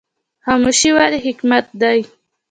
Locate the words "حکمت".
1.25-1.65